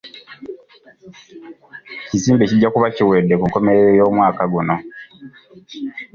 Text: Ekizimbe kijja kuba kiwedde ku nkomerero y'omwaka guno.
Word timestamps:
Ekizimbe 2.03 2.43
kijja 2.49 2.69
kuba 2.73 2.87
kiwedde 2.95 3.33
ku 3.39 3.43
nkomerero 3.49 3.89
y'omwaka 3.97 4.43
guno. 4.51 4.75